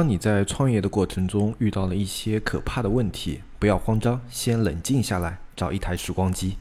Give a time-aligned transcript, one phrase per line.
[0.00, 6.56] 当你在创业的过程中遇到了一些可怕的问题，不要慌张，先冷静下来，找一台时光机。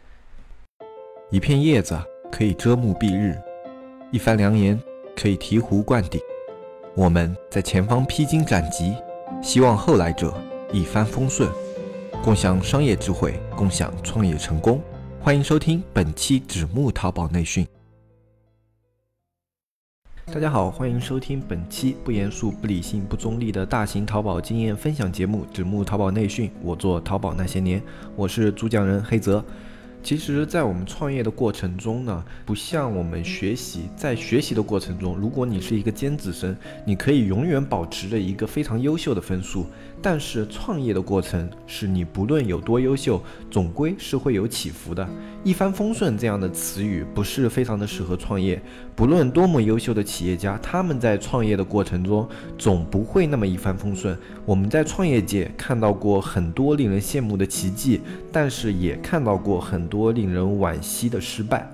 [1.32, 1.98] 一片叶子
[2.30, 3.40] 可以遮目蔽日，
[4.12, 4.78] 一番良言
[5.16, 6.20] 可以醍醐灌顶。
[6.94, 8.94] 我们在前方披荆斩棘，
[9.42, 10.34] 希望后来者
[10.74, 11.50] 一帆风顺，
[12.22, 14.82] 共享商业智慧，共享创业成功。
[15.22, 17.66] 欢迎收听本期纸木淘宝内训。
[20.32, 26.48] 大家好，欢迎收听本期不严肃、不理性、不中立的大型淘宝经验分享节目《指木淘宝内训》。
[26.62, 27.82] 我做淘宝那些年，
[28.16, 29.44] 我是主讲人黑泽。
[30.02, 39.68] 其实，在我们创业的过程中呢，不像我们学习，在学习的过程中，如果你是一个尖子生，你可以永远保持着一个非常优秀的分数。
[40.02, 43.22] 但是，创业的过程是你不论有多优秀，
[43.52, 45.06] 总归是会有起伏的。
[45.44, 48.62] 一帆风顺这样的词语不是非常的适合创业。
[48.96, 54.18] 不论多么优秀的企业家，他们在创业的过程中总不会那么一帆风顺。
[54.46, 58.00] 我们在创业界看到过很多令人羡慕的奇迹，
[58.32, 59.89] 但是也看到过很。
[59.90, 61.68] 多令人惋惜的失败。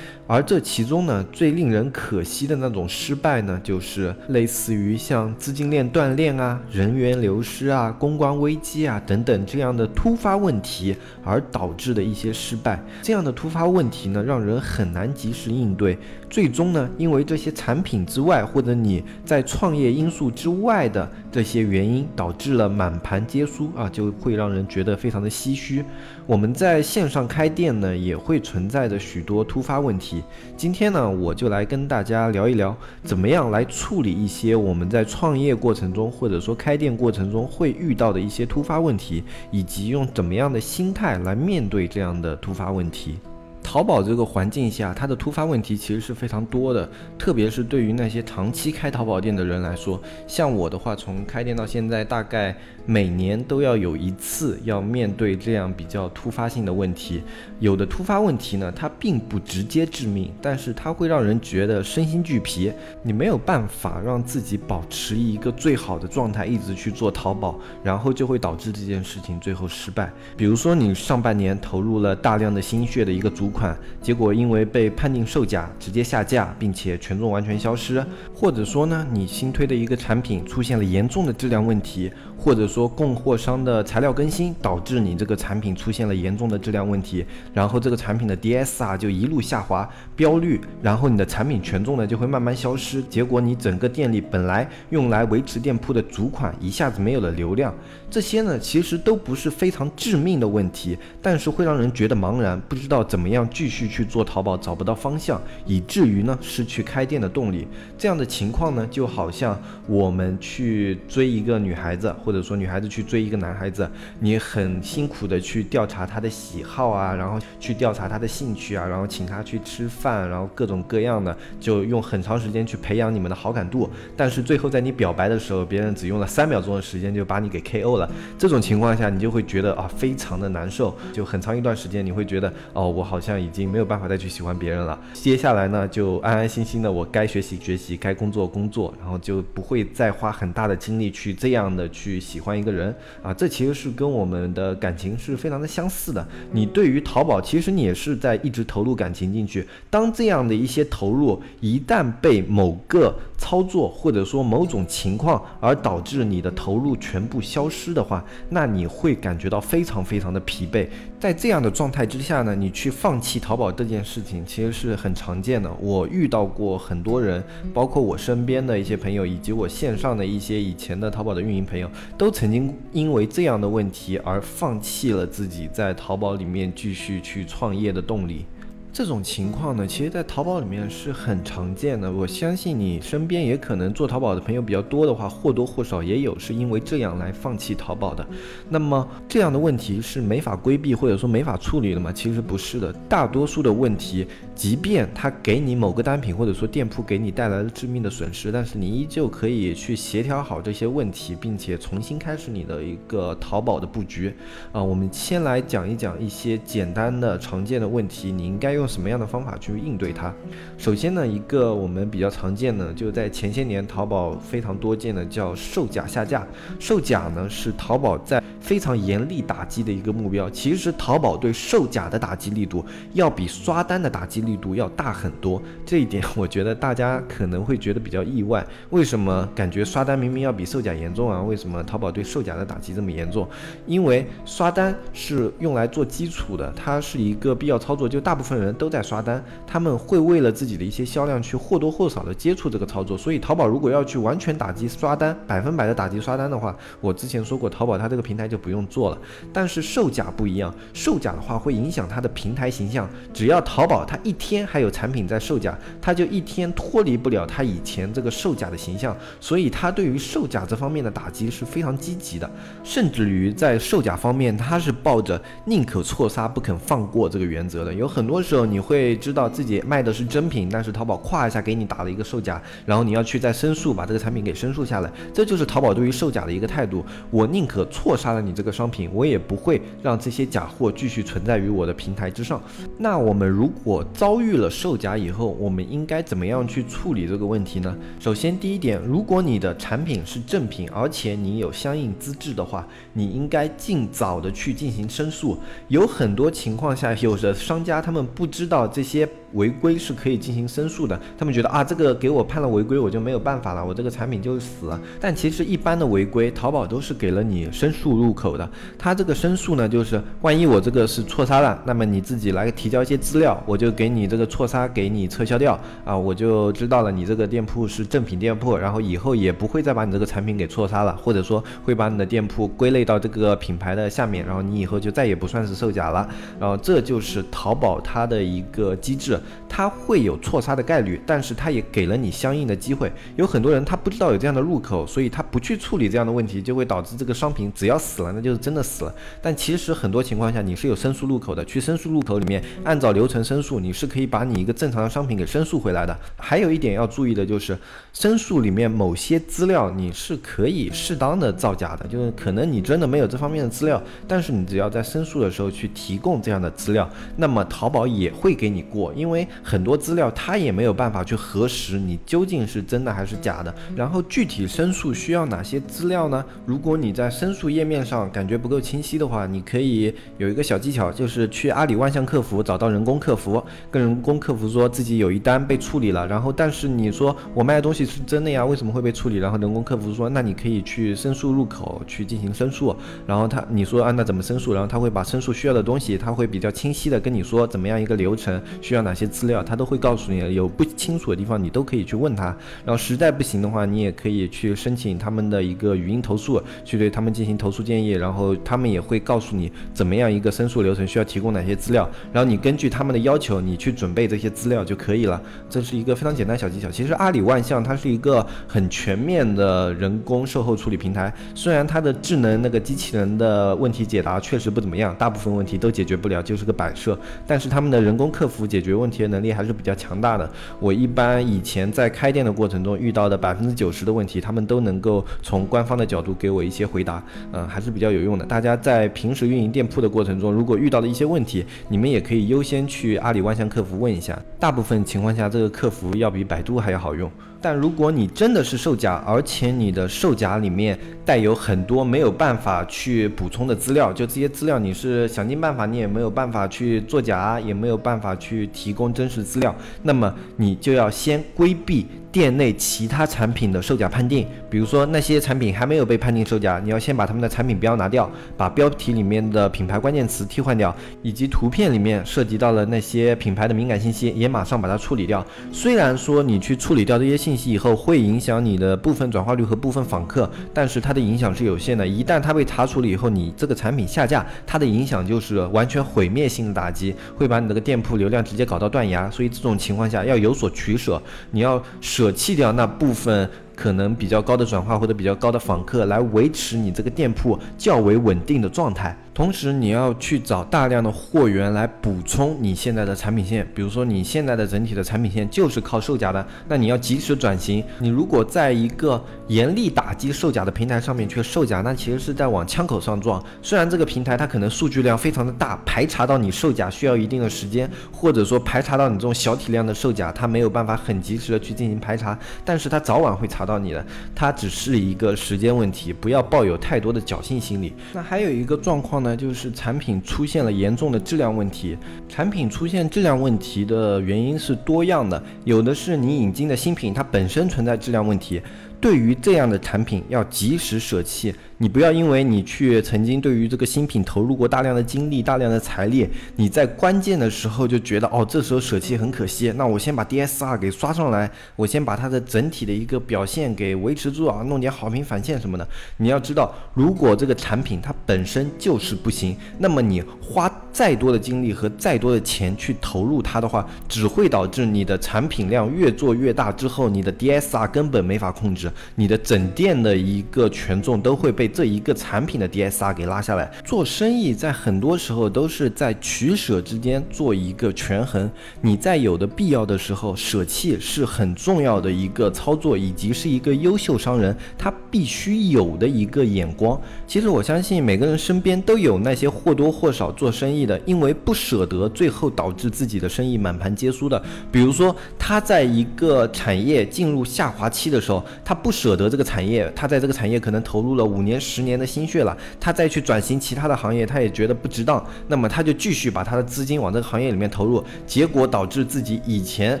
[0.32, 12.80] 而这其中呢，最令人可惜的那种失败呢，就是类似于像资金链断裂啊、人员流失啊、公关危机啊等等这样的突发问题而导致的一些失败。
[13.02, 15.98] 这样的突发问题呢，让人很难及时应对。
[16.30, 25.84] 最终呢，因为这些产品之外，或者你在创业因素之外的这些原因，导致了满盘皆输啊，就会让人觉得非常的唏嘘。
[26.28, 30.19] 我们在线上开店呢，也会存在着许多突发问题。
[30.56, 43.18] 今天呢，我就来跟大家聊一聊，怎么样来处理一些我们在创业过程中或者说开店过程中会遇到的一些突发问题，以及用怎么样的心态来面对这样的突发问题。
[43.62, 57.22] 淘宝这个环境下，它的突发问题其实是非常多的，特别是对于那些长期开淘宝店的人来说，像我的话，从开店到现在，大概每年都要有一次要面对这样比较突发性的问题。
[57.60, 62.72] 有的突发问题呢，它并不直接致命，但是它会让人觉得身心俱疲，
[63.02, 70.10] 你没有办法让自己保持一个最好的状态，一直去做淘宝，然后就会导致这件事情最后失败。
[70.36, 73.76] 比如说，你上半年投入了大量的心血的一个主款。
[74.00, 82.10] 结果因为被判定售假，直接下架，并且权重完全消失，或者说呢，你新推的一个产品出现了严重的质量问题。
[82.42, 97.74] 或者说供货商的材料更新导致你这个产品出现了严重的质量问题，然后这个产品的 DSR 就一路下滑，标率，然后你的产品权重呢就会慢慢消失，结果你整个店里本来用来维持店铺的主款一下子没有了流量，
[98.08, 107.66] 这些呢其实都不是非常致命的问题，但是会让人觉得茫然，不知道怎么样继续去做淘宝，找不到方向，以至于呢失去开店的动力。
[107.98, 112.14] 这样的情况呢就好像我们去追一个女孩子。
[112.22, 123.88] 或者说女孩子去追一个男孩子，你很辛苦的去调查他的喜好啊，然后去调查他的兴趣啊，然后请他去吃饭，然后各种各样的，就用很长时间去培养你们的好感度。
[124.14, 128.08] 但是最后在你表白的时候，别人只用了三秒钟的时间就把你给 KO 了。
[128.38, 130.94] 这种情况下，你就会觉得啊，非常的难受。
[131.12, 135.00] 就很长一段时间，你会觉得哦，我好像已经没有办法再去喜欢别人了。
[135.14, 142.20] 接下来呢，就安安心心的，我该学习学习，该工作工作，然后就不会再花很大的精力去这样的去。
[142.20, 146.26] 喜欢一个人啊，这其实是跟我们的感情是非常的相似的。
[146.52, 149.66] 你对于淘宝，其实你也是在一直投入感情进去。
[149.88, 160.86] 当这样的一些投入一旦被某个操作或者说某种情况而导致你的投入全部消失的话，那你会感觉到非常非常的疲惫。
[161.18, 165.70] 在这样的状态之下呢，你去放弃淘宝这件事情其实是很常见的。
[165.80, 167.42] 我遇到过很多人，
[167.72, 171.90] 包括我身边的一些朋友，以及我线上的一些以前的淘宝的运营朋友。
[172.18, 178.44] 都曾经因为这样的问题而放弃了自己在淘宝里面继续去创业的动力。
[178.92, 182.10] 这种情况呢，其实，在淘宝里面是很常见的。
[182.10, 188.26] 我相信你身边也可能做淘宝的朋友比较多的话，或多或少也有是因为这样来放弃淘宝的。
[188.68, 192.12] 那么，这样的问题是没法规避或者说没法处理的吗？
[192.12, 192.92] 其实不是的。
[193.08, 194.26] 大多数的问题，
[194.60, 204.30] 即便他给你某个单品或者说店铺给你带来了致命的损失，但是你依旧可以去协调好这些问题，并且重新开始你的一个淘宝的布局。
[204.70, 208.70] 啊，我们先来讲一讲一些简单的常见的问题，你应该。
[208.74, 210.30] 用什么样的方法去应对它？
[210.76, 216.46] 首先呢，一个我们比较常见的，就在前些年淘宝非常多见的叫售假下架。
[216.78, 220.50] 售假呢是淘宝在非常严厉打击的一个目标。
[220.50, 222.84] 其实淘宝对售假的打击力度
[223.14, 225.60] 要比刷单的打击力力度要大很多。
[225.86, 228.66] 这一点 我觉得大家可能会觉得比较意外。
[228.90, 231.40] 为什么感觉刷单明明要比售假严重啊？
[231.42, 233.48] 为什么淘宝对售假的打击这么严重？
[233.86, 243.16] 因为刷单是用来做基础的，它是一个必要操作，就大部分人都在刷单，他们会为了自己的一些销量去或多或少的接触这个操作。
[243.16, 249.18] 所以淘宝如果要去完全打击刷单，百分百的打击刷单的话，我之前说过，淘宝它这个平台就不用做了。
[249.52, 253.08] 但是售假不一样，售假的话会影响它的平台形象。
[253.32, 259.14] 只要淘宝它一天还有产品在售假，他就一天脱离不了他以前这个售假的形象。
[259.38, 262.50] 所以他对于售假这方面的打击是非常积极的，
[262.82, 267.92] 甚至于在售假方面，他是抱着宁可错杀不肯放过这个原则的。
[267.92, 275.12] 有很多时候你会知道自己卖的是真品，但是淘宝咵一下给你打了一个售假，然后你要去再申诉，把这个产品给申诉下来。
[275.34, 277.04] 这就是淘宝对于售假的一个态度。
[277.30, 282.62] 我宁可错杀了你这个商品，我也不会让这些假货继续存在于我的平台之上。
[282.96, 287.96] 那我们如果遭遭遇了售假以后，我们应该怎么样去处理这个问题呢？
[288.20, 295.58] 首先，第一点，如果你的产品是正品，而且你有相应资质的话，你应该尽早的去进行申诉。
[295.88, 299.28] 有很多情况下，有的商家他们不知道这些。
[299.54, 305.00] 违规是可以进行申诉的，他们觉得啊，这个给我判了违规，我就没有办法了，我这个产品就死了。
[305.20, 308.68] 但其实一般的违规，淘宝都是给了你申诉入口的。
[308.98, 326.28] 它这个申诉呢，就是万一我这个是错杀了，那么你自己来提交一些资料，我就给你这个错杀给你撤销掉啊，我就知道了你这个店铺是正品店铺，然后以后也不会再把你这个产品给错杀了，或者说会把你的店铺归类到这个品牌的下面，然后你以后就再也不算是售假了。
[326.60, 329.39] 然后这就是淘宝它的一个机制。
[329.68, 333.10] 它会有错杀的概率，但是它也给了你相应的机会。
[333.36, 339.14] 有很多人他不知道有这样的入口，所以他不去处理这样的问题，就会导致这个商品只要死了，那就是真的死了。
[339.42, 346.16] 但其实很多情况下你是有申诉入口的，去申诉入口里面按照流程申诉，你是可以把你一个正常的商品给申诉回来的。
[346.36, 347.76] 还有一点要注意的就是，
[348.12, 359.29] 申诉里面某些资料你是可以适当的造假的，就是可能你真的没有这方面的资料，但是你只要在申诉的时候去提供这样的资料，那么淘宝也会给你过，因为。
[359.62, 363.74] 很多资料他也没有办法去核实你究竟是真的还是假的。
[363.94, 366.44] 然后具体申诉需要哪些资料呢？
[366.66, 376.26] 如果你在申诉页面上感觉不够清晰的话，你可以有一个小技巧，就是去阿里万象客服找到人工客服，跟人工客服说自己有一单被处理了。
[376.26, 379.36] 然后但是你说我卖的东西是真的呀，为什么会被处理？
[379.36, 382.94] 然后人工客服说那你可以去申诉入口去进行申诉。
[383.26, 384.72] 然后他你说啊那怎么申诉？
[384.72, 389.62] 然后他会把申诉需要的东西，他会比较清晰的跟你说怎么样一个流程，需要哪些些资料。
[389.62, 392.44] 他都会告诉你，有不清楚的地方，你都可以去问他。
[392.84, 398.10] 然后实在不行的话，你也可以去申请他们的一个语音投诉，去对他们进行投诉建议。
[398.10, 402.08] 然后他们也会告诉你怎么样一个申诉流程，需要提供哪些资料。
[402.32, 405.40] 然后你根据他们的要求，你去准备这些资料就可以了。
[405.68, 406.90] 这是一个非常简单小技巧。
[406.90, 417.18] 其实阿里万象它是一个很全面的人工售后处理平台，虽然它的智能那个机器人的问题解答确实不怎么样，大部分问题都解决不了，就是个摆设。
[417.46, 419.50] 但是他们的人工客服解决问题的能力。
[419.50, 420.48] 还是比较强大的。
[420.78, 427.20] 我一般以前在开店的过程中遇到的百分之九十的问题，他们都能够从官方的角度给我一些回答，
[427.52, 428.46] 嗯，还是比较有用的。
[428.46, 434.40] 大家在平时运营店铺的过程中，如果遇到了一些问题，你们也可以优先去阿里万象客服问一下。
[434.58, 437.30] 大部分情况下，这个客服要比百度还要好用。
[437.60, 452.06] 但如果你真的是售假，而且你的售假里面带有很多没有办法去补充的资料，就这些资料你是想尽办法你也没有办法去作假，也没有办法去提供真实资料，那么你就要先规避。
[452.32, 465.44] 店内其他产品的售假判定，比如说那些产品还没有被判定售假，你要先把他们的产品标拿掉，把标题里面的品牌关键词替换掉，以及图片里面涉及到了那些品牌的敏感信息，也马上把它处理掉。
[465.72, 472.06] 虽然说你去处理掉这些信息以后，会影响你的部分转化率和部分访客，但是它的影响是有限的。
[472.06, 479.28] 一旦它被查处了以后，你这个产品下架，它的影响就是完全毁灭性的打击，会把你这个店铺流量直接搞到断崖。
[479.30, 481.20] 所以这种情况下要有所取舍，
[481.50, 481.82] 你要。
[482.20, 483.48] 舍弃掉那部分。
[483.80, 489.16] 可能比较高的转化或者比较高的访客，来维持你这个店铺较为稳定的状态。
[489.32, 493.66] 同时，你要去找大量的货源来补充你现在的产品线。
[493.74, 497.82] 比如说，你现在的整体的产品线就是靠售假的，那你要及时转型。
[498.00, 503.42] 你如果在一个严厉打击售假的平台上面去售假，那其实是在往枪口上撞。
[503.62, 517.92] 虽然这个平台它可能数据量非常的大，排查到你售假需要一定的时间，或者说排查到你这种小体量的售假，它没有办法很及时的去进行排查，但是它早晚会查到 到你了，它只是一个时间问题，不要抱有太多的侥幸心理。
[518.12, 521.96] 那还有一个状况呢，就是产品出现了严重的质量问题。
[522.28, 528.60] 产品出现质量问题的原因是多样的，有的是你引进的新品它本身存在质量问题。
[529.00, 531.54] 对于这样的产品，要及时舍弃。
[531.82, 539.72] 你不要因为你去曾经对于这个新品投入过大量的精力、大量的财力，你在关键的时候就觉得哦，这时候舍弃很可惜。
[539.76, 545.88] 那我先把 DSR 给刷上来，我先把它的整体的一个表现给维持住啊，弄点好评返现什么的。
[546.18, 561.69] 你要知道，如果这个产品它本身就是不行，那么你花再多的精力和再多的钱去投入它的话，只会导致你的产品量越做越大之后，你的 DSR 根本没法控制，你的整店的一个权重都会被。
[561.70, 568.50] 这一个产品的 DSR 给拉下来，做生意在很多时候都是在取舍之间做一个权衡。
[568.80, 577.00] 你在有的必要的时候舍弃是很重要的一个操作，以及是一个优秀商人他必须有的一个眼光。
[577.26, 584.42] 其实我相信每个人身边都有那些或多或少做生意的，因为不舍得，最后导致自己的生意满盘皆输的。
[584.72, 591.59] 比如说他在一个产业进入下滑期的时候，他不舍得这个产业，他在这个产业可能投入了五年。
[591.60, 600.00] 十年的心血了，他再去转型其他的行业，他也觉得不值当，那么他就继续把他的资金往这个行业里面投入，结果导致自己以前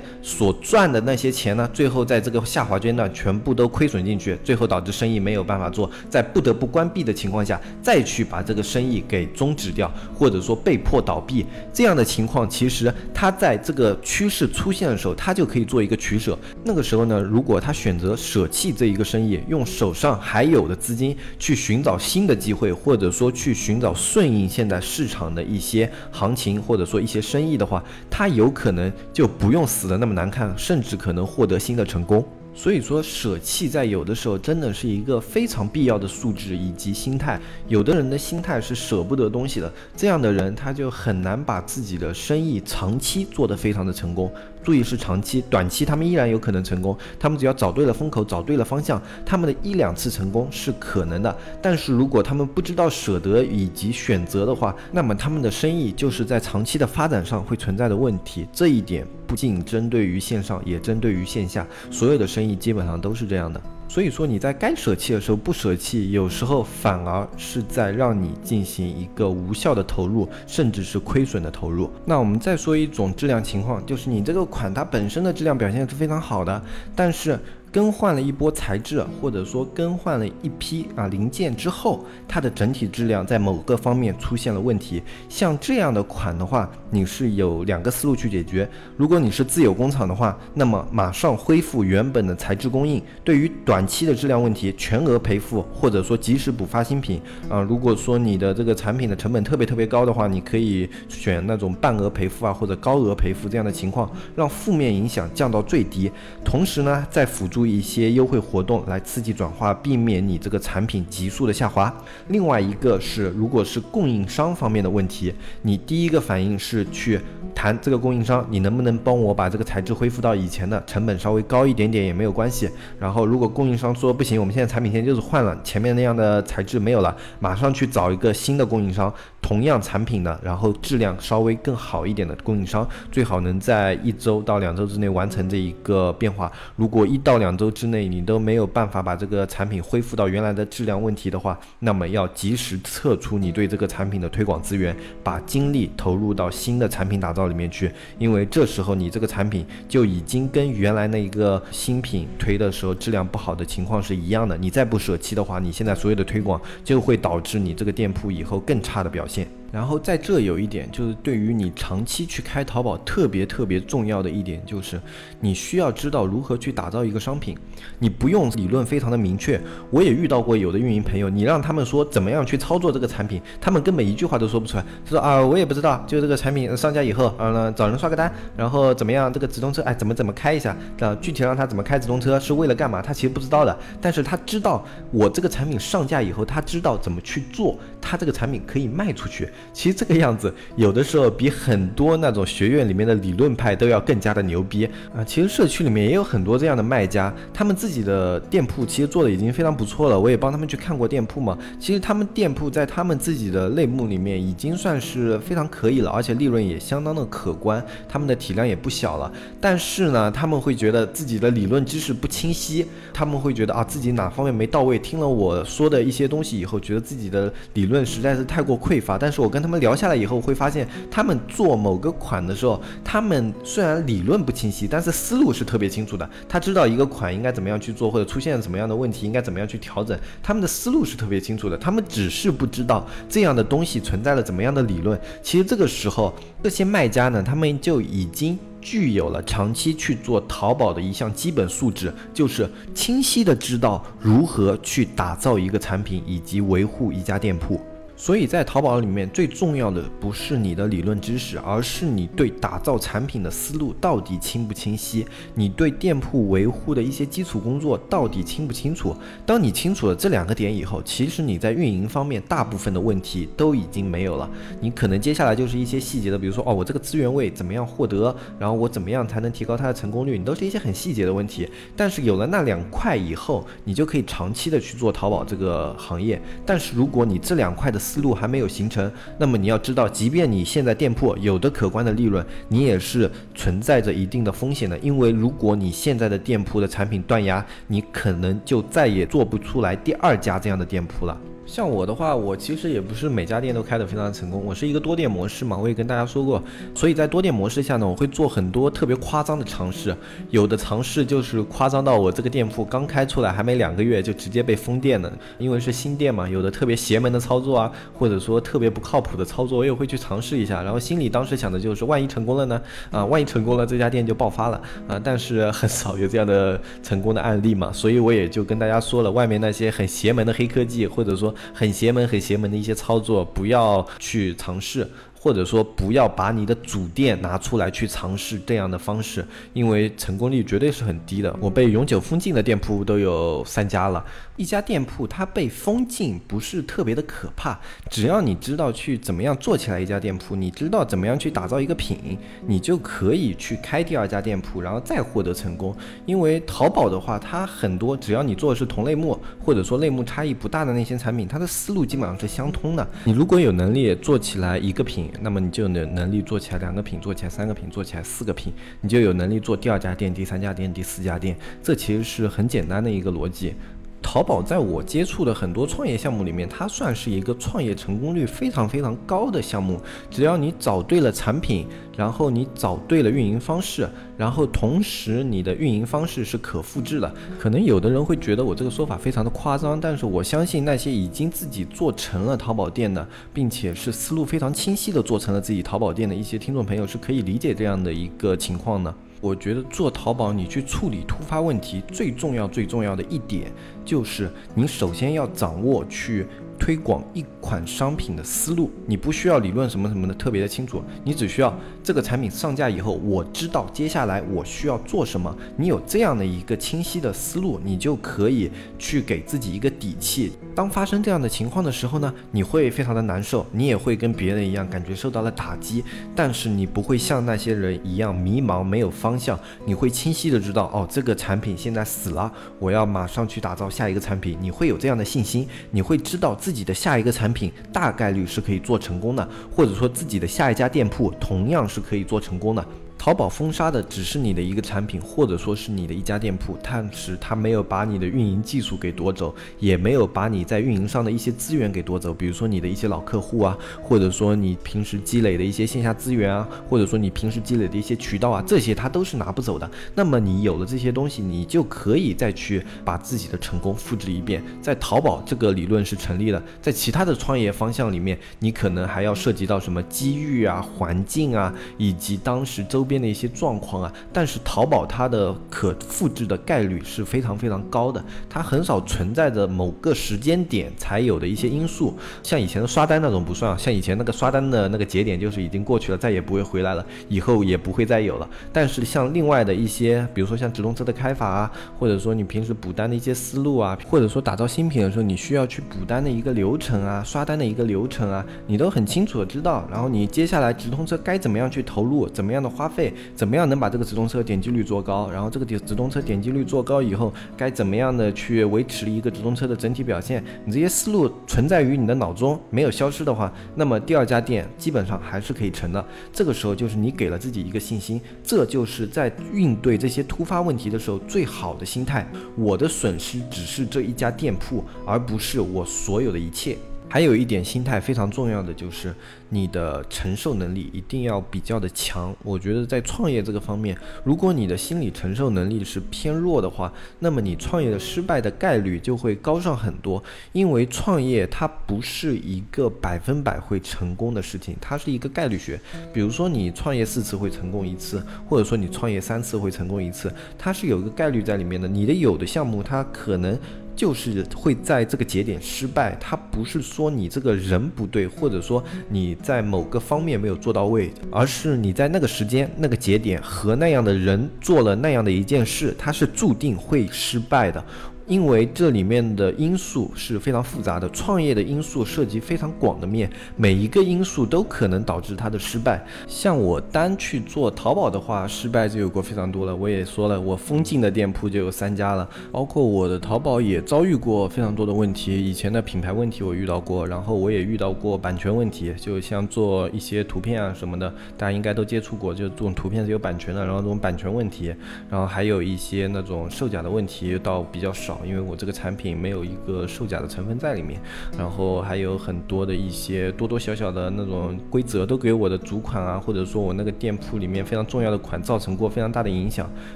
[0.22, 16.38] 所赚的那些钱呢，最后在这个下滑阶段全部都亏损进去，最后导致生意没有办法做，在不得不关闭的情况下，再去把这个生意给终止掉，或者说被迫倒闭，这样的情况，其实他在这个趋势出现的时候，他就可以做一个取舍。
[16.64, 21.49] 那个时候呢，如果他选择舍弃这一个生意，用手上还有的资金去。
[21.50, 32.24] 去寻找新的机会，或者说去寻找顺应现在市场的一些行情，或者说一些生意的话，他有可能就不用死的那么难看，甚至可能获得新的成功。
[32.62, 37.40] 所以说，舍弃在有的时候真的是一个非常必要的素质以及心态。
[37.68, 44.30] 有的人的心态是舍不得东西的，这样的人他就很难把自己的生意长期做得非常的成功。
[44.62, 46.94] 注意是长期，短期他们依然有可能成功。
[47.18, 51.34] 他们只要找对了风口，找对了方向，他们的一两次成功是可能的。
[51.62, 58.46] 但是如果他们不知道舍得以及选择的话，那么他们的生意就是在长期的发展上会存在的问题。
[58.52, 63.60] 这一点不仅针对于线上，也针对于线下，所有的生意基本上都是这样的。
[63.88, 71.90] 所以说你在该舍弃的时候不舍弃，有时候反而是在让你进行一个无效的投入，甚至是亏损的投入。
[72.04, 76.62] 那我们再说一种质量情况，就是你这个款它本身的质量表现是非常好的，
[76.94, 77.38] 但是。
[77.72, 85.00] 更换了一波材质，或者说更换了一批啊零件之后，它的整体质量在某个方面出现了问题。
[85.28, 88.68] 像这样的款的话，你是有两个思路去解决。
[88.96, 93.00] 如果你是自有工厂的话，那么马上恢复原本的材质供应。
[93.22, 97.60] 对于短期的质量问题，全额赔付，或者说及时补发新品啊。
[97.60, 106.10] 如果说你的这个产品的成本特别特别高的话，你可以选那种半额赔付啊，或者高额赔付这样的情况，让负面影响降到最低。
[106.44, 107.59] 同时呢，在辅助。
[107.66, 111.92] 一些优惠活动来刺激转化，避免你这个产品急速的下滑。
[112.28, 117.20] 另外一个是，如果是供应商方面的问题，你第一个反应是去
[117.54, 122.68] 谈这个供应商，你能不能帮我把这个材质恢复到以前的成本稍微高一点点也没有关系。
[122.98, 136.50] 然后如果供应商说不行，我们现在产品线就是换了，前面那样的材质没有了，马上去找一个新的供应商，同样产品的，然后质量稍微更好一点的供应商，最好能在一周到两周之内完成这一个变化。
[136.76, 154.56] 如果一到两两周之内你都没有办法把这个产品恢复到原来的质量问题的话，那么要及时撤出你对这个产品的推广资源，把精力投入到新的产品打造里面去，因为这时候你这个产品就已经跟原来那一个新品推的时候质量不好的情况是一样的。
[154.56, 159.29] 你再不舍弃的话，你现在所有的推广就会导致你这个店铺以后更差的表现。
[159.30, 165.00] sí 然后在这有一点，就是对于你长期去开淘宝特别特别重要的一点，就是
[165.40, 167.56] 你需要知道如何去打造一个商品。
[167.98, 169.60] 你不用理论非常的明确，
[169.90, 174.84] 我也遇到过有的运营朋友，你让他们说怎么样去操作这个产品，他们根本一句话都说不出来。
[175.04, 183.78] 他说啊，我也不知道，就这个产品上架以后，啊，找人刷个单，然后怎么样，这个直通车，哎，怎么怎么开一下，啊，具体让他怎么开直通车是为了干嘛，他其实不知道的。
[184.00, 189.48] 但是他知道我这个产品上架以后，他知道怎么去做，他这个产品可以卖出去。
[189.72, 195.24] 其实这个样子，有的时候比很多那种学院里面的理论派都要更加的牛逼啊！
[195.24, 200.18] 其实社区里面也有很多这样的卖家，他们自己的店铺其实做的已经非常不错了。
[200.18, 209.32] 我也帮他们去看过店铺嘛，其实他们店铺在他们自己的类目里面已经算是非常可以了，而且利润也相当的可观，他们的体量也不小了。
[209.60, 219.16] 但是呢，他们会觉得自己的理论知识不清晰，他们会觉得啊自己哪方面没到位，听了我说的一些东西以后，觉得自己的理论实在是太过匮乏。
[219.18, 226.28] 但是我跟他们聊下来以后，会发现他们做某个款的时候，他们虽然理论不清晰，但是思路是特别清楚的。
[226.48, 230.18] 他知道一个款应该怎么样去做，或者出现了什么样的问题，应该怎么样去调整。
[230.42, 235.20] 他们的思路是特别清楚的，他们只是不知道这样的东西存在了怎么样的理论。
[235.42, 247.80] 其实这个时候，这些卖家呢，他们就已经具有了长期去做淘宝的一项基本素质，就是清晰的知道如何去打造一个产品以及维护一家店铺。
[248.20, 255.24] 所以在淘宝里面最重要的不是你的理论知识，而是你对打造产品的思路到底清不清晰，
[255.54, 259.16] 你对店铺维护的一些基础工作到底清不清楚。
[259.46, 264.50] 当你清楚了这两个点以后，其实你在运营方面大部分的问题都已经没有了。
[264.82, 271.66] 你可能接下来就是一些细节的，比如说哦，我这个资源位怎么样获得，然后我怎么样才能提高它的成功率，你都是一些很细节的问题。
[271.96, 276.38] 但是有了那两块以后，你就可以长期的去做淘宝这个行业。
[276.66, 284.98] 但是如果你这两块的思路还没有形成，那么你要知道，即便你现在店铺有的可观的利润，你也是存在着一定的风险的。
[284.98, 291.40] 因为如果你现在的店铺的产品断崖，你可能就再也做不出来第二家这样的店铺了。
[291.70, 294.60] 像我的话，我其实也不是每家店都开得非常成功。
[294.66, 296.60] 我是一个多店模式嘛，我也跟大家说过。
[296.96, 300.12] 所以在多店模式下呢，我会做很多特别夸张的尝试。
[300.50, 306.48] 有的尝试就是夸张到我这个店铺刚开出来还没两个月就直接被封店了，因为是新店嘛。
[306.48, 310.82] 有的特别邪门的操作啊，或者说特别不靠谱的操作，我也会去尝试一下。
[310.82, 312.82] 然后心里当时想的就是，万一成功了呢？
[313.12, 315.20] 啊，万一成功了，这家店就爆发了啊。
[315.22, 321.54] 但是很少有这样的成功的案例嘛，所以我也就跟大家说了，外面那些很邪门的黑科技，或者说。
[321.72, 325.08] 很邪门、很邪门的一些操作，不要去尝试。
[325.42, 329.42] 或者说不要把你的主店拿出来去尝试这样的方式，
[329.72, 331.56] 因为成功率绝对是很低的。
[331.58, 334.22] 我被永久封禁的店铺都有三家了。
[334.56, 337.80] 一家店铺它被封禁不是特别的可怕，
[338.10, 345.96] 只要你知道去怎么样做起来一家店铺，你知道怎么样去打造一个品，你就可以去开第二家店铺，然后再获得成功。
[346.26, 353.08] 因为淘宝的话，它很多只要你做的是同类目，或者说类目差异不大的那些产品，它的思路基本上是相通的。
[353.24, 361.56] 你如果有能力做起来一个品，那么你就有能力做起来两个品，做起来三个品，做起来四个品，你就有能力做第二家店、第三家店、第四家店。
[361.82, 363.74] 这其实是很简单的一个逻辑。
[364.22, 370.00] 淘宝在我接触的很多创业项目里面，它算是一个创业成功率非常非常高的项目。
[370.30, 377.32] 只要你找对了产品，然后你找对了运营方式，然后同时你的运营方式是可复制的。
[377.58, 389.12] 可能有的人会觉得我这个说法非常的夸张，但是我相信那些已经自己做成了淘宝店的，并且是思路非常清晰的做成了自己淘宝店的一些听众朋友是可以理解这样的一个情况的。
[389.40, 393.72] 我觉得做淘宝，你去处理突发问题，最重要最重要的一点，
[394.04, 396.46] 就是你首先要掌握去
[396.80, 398.90] 推广一款商品的思路。
[399.06, 405.54] 你不需要理论什么什么的特别的清楚，你只需要这个产品上架以后，我知道接下来我需要做什么。
[405.76, 410.52] 你有这样的一个清晰的思路，你就可以去给自己一个底气。
[410.74, 416.02] 当发生这样的情况的时候呢，你会非常的难受，你也会跟别人一样感觉受到了打击，
[416.34, 424.56] 但是你不会像那些人一样迷茫没有方向，你会清晰的知道哦，这个产品现在死了，我要马上去打造下一个产品。
[424.60, 432.86] 你会有这样的信心，你会知道自自己的下一个产品大概率是可以做成功的，或者说自己的下一家店铺同样是可以做成功的。
[433.20, 449.90] 淘宝封杀的只是你的一个产品，或者说是你的一家店铺，但是它没有把你的运营技术给夺走，也没有把你在运营上的一些资源给夺走，比如说你的一些老客户啊，或者说你平时积累的一些线下资源啊，或者说你平时积累的一些渠道啊，这些它都是拿不走的。
[450.14, 454.64] 那么你有了这些东西，你就可以再去把自己的成功复制一遍。
[454.80, 463.06] 在淘宝这个理论是成立的，在其他的创业方向里面，你可能还要涉及到什么机遇啊、环境啊，以及当时周。
[463.10, 478.48] 边的一些状况啊，但是淘宝它的可复制的概率是非常非常高的，它很少存在着某个时间点才有的一些因素，像以前的刷单那种不算，像以前那个刷单的那个节点就是已经过去了，再也不会回来了，以后也不会再有了。
[478.72, 492.99] 但是像另外的一些，比如说像直通车的开法啊，或者说你平时补单的一些思路啊，或者说打造新品的时候你需要去补单的一个流程啊，刷单的一个流程啊，你都很清楚的知道，然后你接下来直通车该怎么样去投入，怎么样的花费。
[493.34, 495.30] 怎么样能把这个直通车点击率做高？
[495.30, 500.42] 然后这个点直通车点击率做高以后，该怎么样的去维持一个直通车的整体表现？
[500.64, 506.04] 你这些思路存在于你的脑中，没有消失的话，那么第二家店基本上还是可以成的。
[506.32, 512.26] 这个时候就是你给了自己一个信心，这就是在应对这些突发问题的时候最好的心态。
[512.56, 516.76] 我的损失只是这一家店铺，而不是我所有的一切。
[517.10, 519.14] 还有一点心态非常重要的就是。
[519.52, 522.32] 你的承受能力一定要比较的强。
[522.44, 530.22] 我觉得在创业这个方面，如果你的心理承受能力是偏弱的话，那么你创业的失败的概率就会高上很多。
[530.52, 535.80] 因为创业它不是一个百分百会成功的事情，它是一个概率学。
[536.12, 541.88] 比如说你创业四次会成功一次，或者说你创业三次会成功一次，它是有一个概率在里面的。
[541.88, 543.58] 你的有的项目它可能
[544.00, 549.36] 就是会在这个节点失败，它不是说你这个人不对，或者说你。
[549.42, 557.84] 在某个方面没有做到位，而是你在那个时间、那个节点和那样的人做了那样的一件事，他是注定会失败的。
[558.30, 566.00] 因为这里面的因素是非常复杂的，创业的因素涉及非常广的面，每一个因素都可能导致它的失败。
[566.28, 569.74] 像我单去做淘宝的话，失败就有过非常多了。
[569.74, 575.44] 我也说了，我封禁的店铺就有三家了，包括我的淘宝也遭遇过非常多的问题。
[575.44, 584.72] 以前的品牌问题我遇到过，然后我也遇到过版权问题，就像做一些图片啊什么的，大家应该都接触过，就这种图片是有版权的，然后这种版权问题，
[585.10, 588.19] 然后还有一些那种售假的问题倒比较少。
[588.26, 591.00] 因为我这个产品没有一个售假的成分在里面，
[591.38, 599.70] 然后还有很多的一些多多小小的那种规则都给我的主款啊，或者说我那个店铺里面非常重要的款造成过非常大的影响，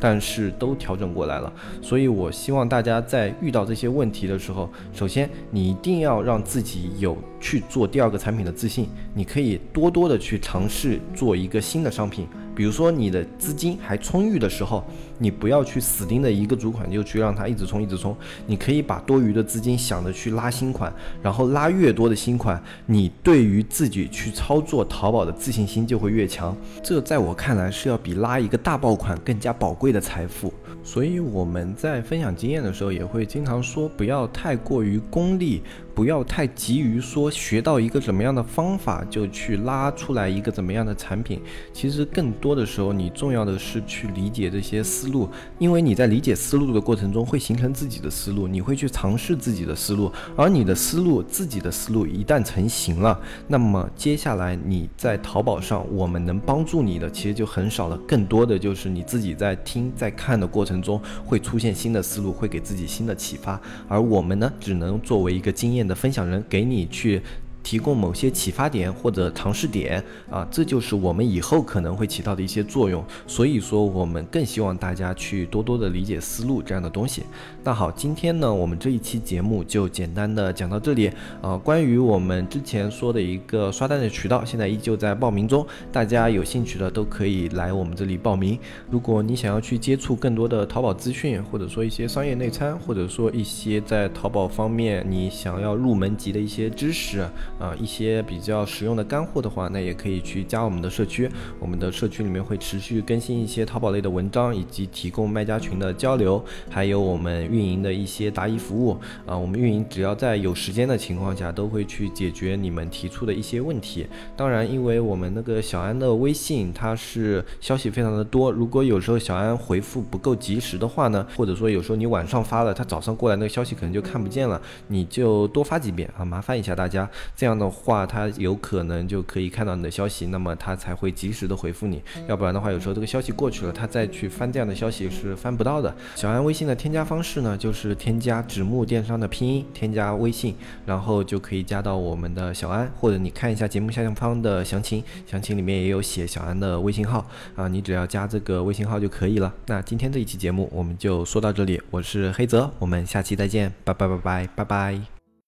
[0.00, 1.52] 但是都调整过来了。
[1.80, 12.26] 所以我希望大家在遇到这些问题的时候，首先你一定要让自己有去做第二个产品的自信，你可以多多的去尝试做一个新的商品。
[12.54, 14.82] 比如说你的资金还充裕的时候，
[15.18, 26.56] 你不要去死盯着一个主款就去让它一直冲一直冲，你可以把多余的资金想着去拉新款，然后拉越多的新款，你对于自己去操作淘宝的自信心就会越强。
[26.82, 30.52] 这在我看来是要比拉一个大爆款更加宝贵的财富。
[30.84, 35.62] 所以我们在分享经验的时候也会经常说，不要太过于功利。
[35.96, 41.40] 不要太急于说学到一个怎么样的方法就去拉出来一个怎么样的产品。
[41.72, 45.28] 其实更多的时候，你重要的是去理解这些思思路，
[45.60, 65.86] 因为你在理解思路的过程中会形成自己的思路，你会去尝试自己的思路，而你的思路、自己的思路一旦成型了，那么接下来你在淘宝上，我们能帮助你的其实就很少了，更多的就是你自己在听、在看的过程中会出现新的思路，会给自己新的启发，而我们呢，只能作为一个经验。
[65.86, 67.22] 的分享人给你去。
[67.66, 70.00] 提供某些启发点或者尝试点
[70.30, 73.04] 啊，这就是我们以后可能会起到的一些作用。
[73.26, 77.24] 所以说，我们更希望大家去多多的理解思路这样的东西。
[77.64, 81.10] 那好，今天呢，我们这一期节目就简单的讲到这里
[81.42, 81.56] 啊。
[81.56, 88.56] 关于我们之前说的一个刷单的渠道，现在依旧在报名中，大家有兴趣的都可以来我们这里报名。
[88.88, 97.26] 如果你想要去接触更多的淘宝资讯，或者说一些商业内参，或者说一些在淘宝方面你想要入门级的一些知识。
[97.58, 101.30] 啊，一些比较实用的干货的话，那也可以去加我们的社区。
[101.58, 108.98] 我们的社区里面会持续更新一些淘宝类的文章，以及提供卖家群的交流，还有我们运营的一些答疑服务。
[109.24, 114.06] 啊，我们运营只要在有时间的情况下，都会去解决你们提出的一些问题。
[114.36, 127.08] 当然，因为我们那个小安的微信，它是消息非常的多，如果有时候小安回复不够及时的话呢，或者说有时候你晚上发了，他早上过来那个消息可能就看不见了，你就多发几遍啊，麻烦一下大家。
[127.46, 132.02] 这样的话他有可能就可以看到你的消息，那么他才会及时的回复你。
[132.26, 135.94] 要不然的话，有时候这个消息过去了，他再去翻这样的消息是翻不到的。
[136.16, 149.54] 小安微信的添加方式呢，就是添加纸木电商的拼音，添加微信，然后就可以加到我们的小安，或者你看一下节目下方的详情，详情里面也有写小安的微信号啊，你只要加这个微信号就可以了。
[149.66, 155.15] 那今天这一期节目我们就说到这里，我是黑泽，我们下期再见，拜拜拜拜拜拜。